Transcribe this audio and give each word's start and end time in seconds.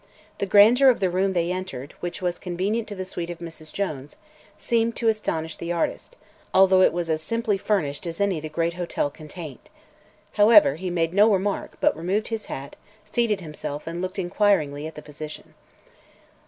The 0.39 0.47
grandeur 0.47 0.89
of 0.89 0.99
the 0.99 1.11
room 1.11 1.33
they 1.33 1.51
entered, 1.51 1.93
which 1.99 2.23
was 2.23 2.39
convenient 2.39 2.87
to 2.87 2.95
the 2.95 3.05
suite 3.05 3.29
of 3.29 3.37
Mrs. 3.37 3.71
Jones, 3.71 4.15
seemed 4.57 4.95
to 4.95 5.09
astonish 5.09 5.57
the 5.57 5.71
artist, 5.71 6.15
although 6.55 6.81
it 6.81 6.91
was 6.91 7.07
as 7.07 7.21
simply 7.21 7.55
furnished 7.55 8.07
as 8.07 8.19
any 8.19 8.39
the 8.39 8.49
great 8.49 8.73
hotel 8.73 9.11
contained. 9.11 9.69
However, 10.31 10.73
he 10.77 10.89
made 10.89 11.13
no 11.13 11.31
remark 11.31 11.73
but 11.79 11.95
removed 11.95 12.29
his 12.29 12.45
hat, 12.45 12.77
seated 13.11 13.41
himself, 13.41 13.85
and 13.85 14.01
looked 14.01 14.17
inquiringly 14.17 14.87
at 14.87 14.95
the 14.95 15.03
physician. 15.03 15.53